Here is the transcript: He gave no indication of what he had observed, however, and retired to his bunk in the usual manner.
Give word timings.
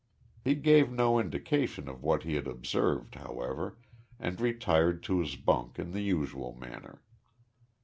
He 0.43 0.55
gave 0.55 0.91
no 0.91 1.19
indication 1.19 1.87
of 1.87 2.01
what 2.01 2.23
he 2.23 2.33
had 2.33 2.47
observed, 2.47 3.13
however, 3.13 3.77
and 4.19 4.41
retired 4.41 5.03
to 5.03 5.19
his 5.19 5.35
bunk 5.35 5.77
in 5.77 5.91
the 5.91 6.01
usual 6.01 6.55
manner. 6.55 7.03